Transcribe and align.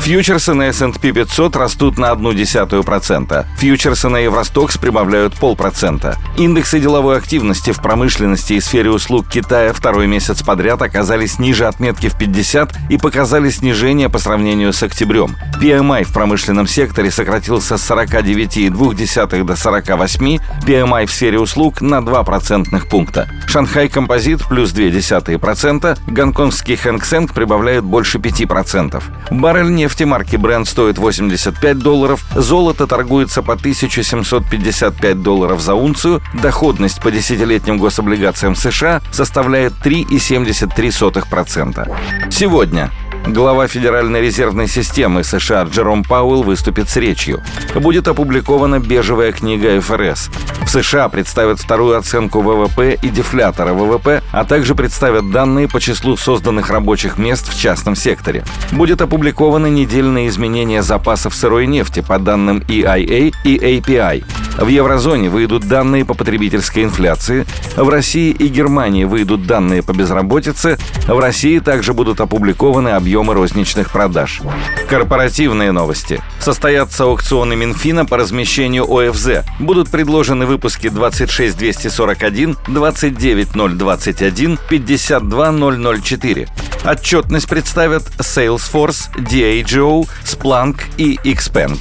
Фьючерсы 0.00 0.54
на 0.54 0.68
S&P 0.68 1.12
500 1.12 1.56
растут 1.56 1.98
на 1.98 2.12
0,1%. 2.12 3.46
Фьючерсы 3.58 4.08
на 4.08 4.16
Евростокс 4.16 4.78
прибавляют 4.78 5.34
полпроцента. 5.34 6.16
Индексы 6.38 6.80
деловой 6.80 7.18
активности 7.18 7.70
в 7.70 7.82
промышленности 7.82 8.54
и 8.54 8.60
сфере 8.60 8.90
услуг 8.90 9.28
Китая 9.28 9.74
второй 9.74 10.06
месяц 10.06 10.42
подряд 10.42 10.80
оказались 10.80 11.38
ниже 11.38 11.66
отметки 11.66 12.08
в 12.08 12.16
50 12.16 12.72
и 12.88 12.96
показали 12.96 13.50
снижение 13.50 14.08
по 14.08 14.18
сравнению 14.18 14.72
с 14.72 14.82
октябрем. 14.82 15.36
PMI 15.60 16.04
в 16.04 16.12
промышленном 16.14 16.66
секторе 16.66 17.10
сократился 17.10 17.76
с 17.76 17.90
49,2 17.90 19.44
до 19.44 19.54
48, 19.54 20.38
PMI 20.66 21.06
в 21.06 21.12
сфере 21.12 21.38
услуг 21.38 21.82
на 21.82 22.04
2 22.04 22.24
процентных 22.24 22.88
пункта. 22.88 23.28
Шанхай 23.46 23.88
Композит 23.90 24.48
плюс 24.48 24.72
0,2%, 24.72 25.98
гонконгский 26.06 26.76
Хэнк 26.76 27.04
Сэнк 27.04 27.34
прибавляет 27.34 27.84
больше 27.84 28.16
5%. 28.16 29.02
Баррель 29.30 29.70
нефти 29.70 29.89
Нефти. 29.90 30.04
Марки 30.04 30.36
Brent 30.36 30.66
стоит 30.66 30.98
85 30.98 31.78
долларов, 31.78 32.24
золото 32.34 32.86
торгуется 32.86 33.42
по 33.42 33.54
1755 33.54 35.22
долларов 35.22 35.60
за 35.60 35.74
унцию, 35.74 36.22
доходность 36.32 37.02
по 37.02 37.10
десятилетним 37.10 37.76
гособлигациям 37.76 38.54
США 38.54 39.02
составляет 39.10 39.72
3,73%. 39.84 42.30
Сегодня 42.30 42.92
Глава 43.26 43.68
Федеральной 43.68 44.22
резервной 44.22 44.66
системы 44.66 45.22
США 45.24 45.64
Джером 45.64 46.04
Пауэлл 46.04 46.42
выступит 46.42 46.88
с 46.88 46.96
речью. 46.96 47.42
Будет 47.74 48.08
опубликована 48.08 48.80
бежевая 48.80 49.32
книга 49.32 49.80
ФРС. 49.80 50.30
В 50.62 50.68
США 50.68 51.08
представят 51.08 51.58
вторую 51.58 51.98
оценку 51.98 52.40
ВВП 52.40 52.98
и 53.00 53.08
дефлятора 53.08 53.72
ВВП, 53.72 54.22
а 54.32 54.44
также 54.44 54.74
представят 54.74 55.30
данные 55.30 55.68
по 55.68 55.80
числу 55.80 56.16
созданных 56.16 56.70
рабочих 56.70 57.18
мест 57.18 57.48
в 57.52 57.60
частном 57.60 57.94
секторе. 57.94 58.44
Будет 58.72 59.02
опубликованы 59.02 59.68
недельные 59.68 60.28
изменения 60.28 60.82
запасов 60.82 61.34
сырой 61.34 61.66
нефти 61.66 62.00
по 62.00 62.18
данным 62.18 62.60
EIA 62.68 63.34
и 63.44 63.56
API. 63.56 64.24
В 64.58 64.68
еврозоне 64.68 65.30
выйдут 65.30 65.66
данные 65.66 66.04
по 66.04 66.14
потребительской 66.14 66.84
инфляции, 66.84 67.46
в 67.76 67.88
России 67.88 68.30
и 68.30 68.48
Германии 68.48 69.04
выйдут 69.04 69.46
данные 69.46 69.82
по 69.82 69.92
безработице, 69.92 70.78
в 71.06 71.18
России 71.18 71.58
также 71.60 71.94
будут 71.94 72.20
опубликованы 72.20 72.88
объемы 73.10 73.34
розничных 73.34 73.90
продаж. 73.90 74.40
Корпоративные 74.88 75.72
новости. 75.72 76.22
Состоятся 76.38 77.02
аукционы 77.04 77.56
Минфина 77.56 78.06
по 78.06 78.16
размещению 78.16 78.84
ОФЗ. 78.84 79.44
Будут 79.58 79.90
предложены 79.90 80.46
выпуски 80.46 80.88
26241, 80.88 82.56
29021, 82.68 84.58
52004. 84.68 86.48
Отчетность 86.84 87.48
представят 87.48 88.04
Salesforce, 88.20 89.12
Diageo, 89.16 90.08
Splunk 90.24 90.82
и 90.96 91.18
Xpeng. 91.24 91.80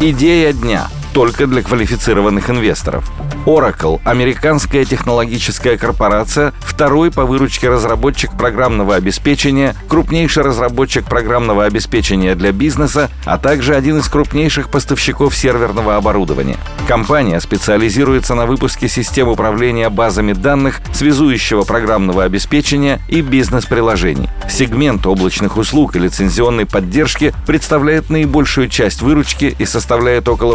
Идея 0.00 0.52
дня– 0.52 0.86
только 1.14 1.46
для 1.46 1.62
квалифицированных 1.62 2.50
инвесторов. 2.50 3.10
Oracle, 3.46 4.00
американская 4.04 4.84
технологическая 4.84 5.78
корпорация, 5.78 6.52
второй 6.60 7.12
по 7.12 7.24
выручке 7.24 7.68
разработчик 7.68 8.32
программного 8.36 8.96
обеспечения, 8.96 9.76
крупнейший 9.88 10.42
разработчик 10.42 11.04
программного 11.04 11.64
обеспечения 11.64 12.34
для 12.34 12.52
бизнеса, 12.52 13.10
а 13.24 13.38
также 13.38 13.76
один 13.76 13.98
из 13.98 14.08
крупнейших 14.08 14.70
поставщиков 14.70 15.36
серверного 15.36 15.96
оборудования. 15.96 16.56
Компания 16.88 17.40
специализируется 17.40 18.34
на 18.34 18.46
выпуске 18.46 18.88
систем 18.88 19.28
управления 19.28 19.90
базами 19.90 20.32
данных, 20.32 20.80
связующего 20.92 21.62
программного 21.62 22.24
обеспечения 22.24 23.00
и 23.08 23.20
бизнес-приложений. 23.20 24.28
Сегмент 24.50 25.06
облачных 25.06 25.58
услуг 25.58 25.94
и 25.96 26.00
лицензионной 26.00 26.66
поддержки 26.66 27.32
представляет 27.46 28.10
наибольшую 28.10 28.68
часть 28.68 29.00
выручки 29.00 29.54
и 29.58 29.64
составляет 29.64 30.28
около 30.28 30.54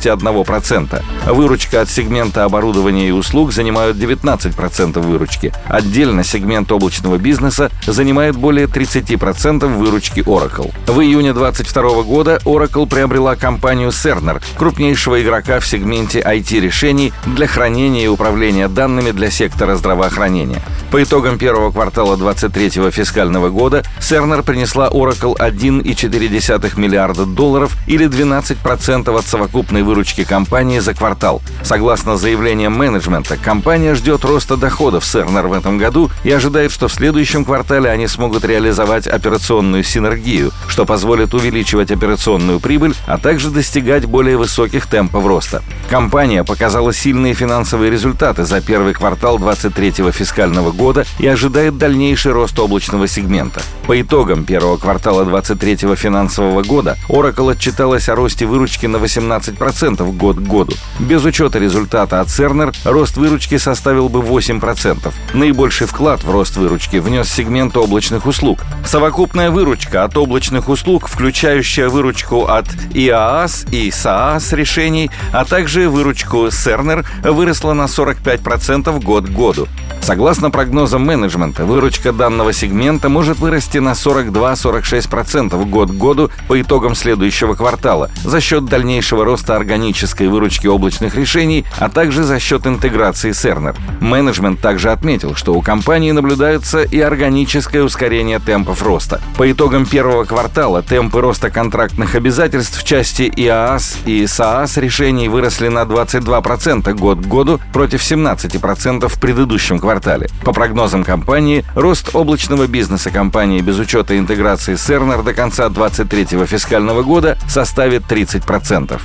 81%. 0.00 1.02
Выручка 1.26 1.80
от 1.82 1.90
сегмента 1.90 2.44
оборудования 2.44 3.08
и 3.08 3.12
услуг 3.12 3.52
занимают 3.52 3.96
19% 3.96 5.00
выручки. 5.00 5.52
Отдельно 5.66 6.24
сегмент 6.24 6.70
облачного 6.72 7.18
бизнеса 7.18 7.70
занимает 7.86 8.36
более 8.36 8.66
30% 8.66 9.66
выручки 9.66 10.20
Oracle. 10.20 10.72
В 10.86 11.00
июне 11.00 11.32
2022 11.32 12.02
года 12.02 12.40
Oracle 12.44 12.86
приобрела 12.86 13.36
компанию 13.36 13.90
Cerner, 13.90 14.42
крупнейшего 14.56 15.22
игрока 15.22 15.60
в 15.60 15.66
сегменте 15.66 16.20
IT-решений 16.20 17.12
для 17.26 17.46
хранения 17.46 18.04
и 18.04 18.08
управления 18.08 18.68
данными 18.68 19.10
для 19.10 19.30
сектора 19.30 19.76
здравоохранения. 19.76 20.62
По 20.96 21.02
итогам 21.02 21.36
первого 21.36 21.72
квартала 21.72 22.16
2023 22.16 22.90
фискального 22.90 23.50
года 23.50 23.82
Cerner 24.00 24.42
принесла 24.42 24.88
Oracle 24.88 25.36
1,4 25.36 26.80
миллиарда 26.80 27.26
долларов 27.26 27.76
или 27.86 28.06
12% 28.08 29.14
от 29.14 29.26
совокупной 29.26 29.82
выручки 29.82 30.24
компании 30.24 30.78
за 30.78 30.94
квартал. 30.94 31.42
Согласно 31.62 32.16
заявлениям 32.16 32.72
менеджмента, 32.72 33.36
компания 33.36 33.94
ждет 33.94 34.24
роста 34.24 34.56
доходов 34.56 35.04
Cerner 35.04 35.46
в 35.46 35.52
этом 35.52 35.76
году 35.76 36.10
и 36.24 36.30
ожидает, 36.30 36.72
что 36.72 36.88
в 36.88 36.94
следующем 36.94 37.44
квартале 37.44 37.90
они 37.90 38.08
смогут 38.08 38.46
реализовать 38.46 39.06
операционную 39.06 39.84
синергию, 39.84 40.50
что 40.66 40.86
позволит 40.86 41.34
увеличивать 41.34 41.90
операционную 41.90 42.58
прибыль, 42.58 42.94
а 43.06 43.18
также 43.18 43.50
достигать 43.50 44.06
более 44.06 44.38
высоких 44.38 44.86
темпов 44.86 45.26
роста. 45.26 45.62
Компания 45.90 46.42
показала 46.42 46.94
сильные 46.94 47.34
финансовые 47.34 47.90
результаты 47.90 48.44
за 48.46 48.62
первый 48.62 48.94
квартал 48.94 49.38
2023 49.38 50.10
фискального 50.10 50.72
года 50.72 50.85
и 51.18 51.26
ожидает 51.26 51.78
дальнейший 51.78 52.32
рост 52.32 52.58
облачного 52.58 53.08
сегмента. 53.08 53.60
По 53.86 54.00
итогам 54.00 54.44
первого 54.44 54.76
квартала 54.76 55.24
2023 55.24 55.96
финансового 55.96 56.62
года 56.62 56.96
Oracle 57.08 57.52
отчиталась 57.52 58.08
о 58.08 58.14
росте 58.14 58.46
выручки 58.46 58.86
на 58.86 58.98
18% 58.98 60.16
год 60.16 60.36
к 60.36 60.40
году. 60.40 60.74
Без 61.00 61.24
учета 61.24 61.58
результата 61.58 62.20
от 62.20 62.28
Cerner 62.28 62.74
рост 62.84 63.16
выручки 63.16 63.58
составил 63.58 64.08
бы 64.08 64.20
8%. 64.20 65.12
Наибольший 65.34 65.86
вклад 65.86 66.22
в 66.22 66.30
рост 66.30 66.56
выручки 66.56 66.96
внес 66.96 67.28
сегмент 67.28 67.76
облачных 67.76 68.26
услуг. 68.26 68.60
Совокупная 68.84 69.50
выручка 69.50 70.04
от 70.04 70.16
облачных 70.16 70.68
услуг, 70.68 71.08
включающая 71.08 71.88
выручку 71.88 72.44
от 72.44 72.66
IaaS 72.92 73.68
и 73.72 73.88
SaaS 73.90 74.54
решений, 74.54 75.10
а 75.32 75.44
также 75.44 75.88
выручку 75.88 76.46
Cerner, 76.46 77.04
выросла 77.22 77.72
на 77.72 77.84
45% 77.84 79.02
год 79.02 79.26
к 79.26 79.30
году. 79.30 79.68
Согласно 80.00 80.50
прогнозам 80.50 80.65
менеджмента, 80.72 81.64
выручка 81.64 82.12
данного 82.12 82.52
сегмента 82.52 83.08
может 83.08 83.38
вырасти 83.38 83.78
на 83.78 83.92
42-46% 83.92 85.64
год 85.68 85.90
к 85.90 85.94
году 85.94 86.30
по 86.48 86.60
итогам 86.60 86.94
следующего 86.94 87.54
квартала 87.54 88.10
за 88.24 88.40
счет 88.40 88.64
дальнейшего 88.66 89.24
роста 89.24 89.56
органической 89.56 90.28
выручки 90.28 90.66
облачных 90.66 91.16
решений, 91.16 91.64
а 91.78 91.88
также 91.88 92.24
за 92.24 92.38
счет 92.38 92.66
интеграции 92.66 93.30
Cerner. 93.30 93.76
Менеджмент 94.00 94.60
также 94.60 94.90
отметил, 94.90 95.34
что 95.34 95.54
у 95.54 95.62
компании 95.62 96.12
наблюдается 96.12 96.82
и 96.82 97.00
органическое 97.00 97.82
ускорение 97.82 98.38
темпов 98.38 98.82
роста. 98.82 99.20
По 99.36 99.50
итогам 99.50 99.86
первого 99.86 100.24
квартала 100.24 100.82
темпы 100.82 101.20
роста 101.20 101.50
контрактных 101.50 102.14
обязательств 102.14 102.80
в 102.80 102.84
части 102.84 103.32
ИААС 103.36 103.98
и 104.06 104.24
SaaS 104.24 104.80
решений 104.80 105.28
выросли 105.28 105.68
на 105.68 105.82
22% 105.82 106.92
год 106.94 107.20
к 107.20 107.26
году 107.26 107.60
против 107.72 108.00
17% 108.00 109.08
в 109.08 109.20
предыдущем 109.20 109.78
квартале. 109.78 110.28
По 110.44 110.52
прогнозам 110.56 111.04
компании, 111.04 111.66
рост 111.74 112.14
облачного 112.14 112.66
бизнеса 112.66 113.10
компании 113.10 113.60
без 113.60 113.78
учета 113.78 114.18
интеграции 114.18 114.72
Cerner 114.72 115.22
до 115.22 115.34
конца 115.34 115.68
2023 115.68 116.46
фискального 116.46 117.02
года 117.02 117.36
составит 117.46 118.10
30%. 118.10 118.98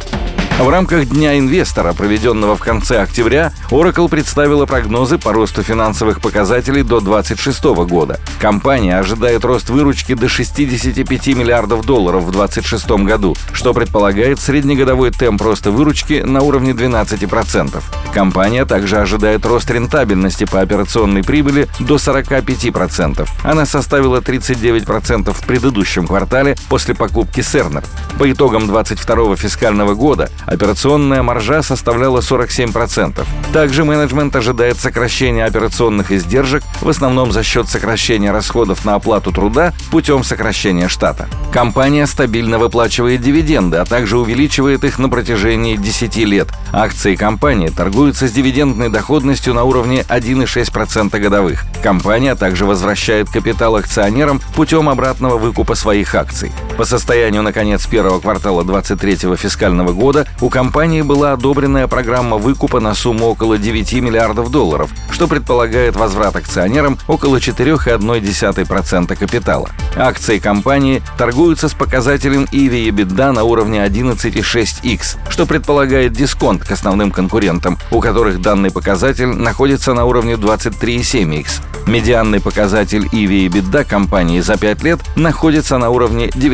В 0.59 0.69
рамках 0.69 1.05
Дня 1.05 1.39
инвестора, 1.39 1.93
проведенного 1.93 2.55
в 2.55 2.59
конце 2.59 3.01
октября, 3.01 3.51
Oracle 3.71 4.07
представила 4.07 4.67
прогнозы 4.67 5.17
по 5.17 5.33
росту 5.33 5.63
финансовых 5.63 6.21
показателей 6.21 6.83
до 6.83 6.99
2026 6.99 7.63
года. 7.89 8.19
Компания 8.39 8.99
ожидает 8.99 9.43
рост 9.43 9.69
выручки 9.71 10.13
до 10.13 10.29
65 10.29 11.27
миллиардов 11.29 11.83
долларов 11.83 12.23
в 12.25 12.31
2026 12.31 12.91
году, 13.07 13.35
что 13.53 13.73
предполагает 13.73 14.39
среднегодовой 14.39 15.09
темп 15.09 15.41
роста 15.41 15.71
выручки 15.71 16.21
на 16.21 16.41
уровне 16.41 16.71
12%. 16.71 17.81
Компания 18.13 18.65
также 18.65 18.97
ожидает 18.97 19.45
рост 19.45 19.71
рентабельности 19.71 20.43
по 20.43 20.61
операционной 20.61 21.23
прибыли 21.23 21.69
до 21.79 21.95
45%. 21.95 23.27
Она 23.43 23.65
составила 23.65 24.19
39% 24.19 25.33
в 25.33 25.45
предыдущем 25.47 26.05
квартале 26.05 26.55
после 26.69 26.93
покупки 26.93 27.39
Cerner. 27.39 27.83
По 28.19 28.31
итогам 28.31 28.67
2022 28.67 29.35
фискального 29.37 29.95
года 29.95 30.29
Операционная 30.45 31.23
маржа 31.23 31.61
составляла 31.61 32.19
47%. 32.19 33.25
Также 33.53 33.83
менеджмент 33.83 34.35
ожидает 34.35 34.77
сокращения 34.77 35.45
операционных 35.45 36.11
издержек, 36.11 36.63
в 36.81 36.89
основном 36.89 37.31
за 37.31 37.43
счет 37.43 37.67
сокращения 37.67 38.31
расходов 38.31 38.85
на 38.85 38.95
оплату 38.95 39.31
труда 39.31 39.73
путем 39.91 40.23
сокращения 40.23 40.87
штата. 40.87 41.27
Компания 41.53 42.07
стабильно 42.07 42.57
выплачивает 42.57 43.21
дивиденды, 43.21 43.77
а 43.77 43.85
также 43.85 44.17
увеличивает 44.17 44.83
их 44.83 44.99
на 44.99 45.09
протяжении 45.09 45.75
10 45.75 46.17
лет. 46.17 46.49
Акции 46.71 47.15
компании 47.15 47.69
торгуются 47.69 48.27
с 48.27 48.31
дивидендной 48.31 48.89
доходностью 48.89 49.53
на 49.53 49.63
уровне 49.63 50.05
1,6% 50.07 51.19
годовых. 51.19 51.65
Компания 51.83 52.35
также 52.35 52.65
возвращает 52.65 53.29
капитал 53.29 53.75
акционерам 53.75 54.41
путем 54.55 54.89
обратного 54.89 55.37
выкупа 55.37 55.75
своих 55.75 56.15
акций. 56.15 56.51
По 56.77 56.85
состоянию 56.85 57.43
на 57.43 57.53
конец 57.53 57.85
первого 57.85 58.19
квартала 58.19 58.63
2023 58.63 59.35
фискального 59.35 59.91
года 59.91 60.25
у 60.39 60.49
компании 60.49 61.01
была 61.01 61.33
одобренная 61.33 61.87
программа 61.87 62.37
выкупа 62.37 62.79
на 62.79 62.95
сумму 62.95 63.27
около 63.27 63.57
9 63.57 63.93
миллиардов 64.01 64.49
долларов, 64.51 64.89
что 65.11 65.27
предполагает 65.27 65.95
возврат 65.95 66.35
акционерам 66.35 66.97
около 67.07 67.37
4,1% 67.37 69.15
капитала. 69.15 69.69
Акции 69.95 70.39
компании 70.39 71.03
торгуются 71.17 71.69
с 71.69 71.73
показателем 71.73 72.45
EV 72.51 72.89
EBITDA 72.89 73.31
на 73.31 73.43
уровне 73.43 73.85
11,6x, 73.85 75.17
что 75.29 75.45
предполагает 75.45 76.13
дисконт 76.13 76.63
к 76.63 76.71
основным 76.71 77.11
конкурентам, 77.11 77.77
у 77.91 77.99
которых 77.99 78.41
данный 78.41 78.71
показатель 78.71 79.27
находится 79.27 79.93
на 79.93 80.05
уровне 80.05 80.33
23,7x. 80.33 81.61
Медианный 81.87 82.39
показатель 82.39 83.05
EV 83.05 83.47
EBITDA 83.47 83.83
компании 83.83 84.39
за 84.39 84.57
5 84.57 84.83
лет 84.83 84.99
находится 85.15 85.77
на 85.77 85.89
уровне 85.89 86.29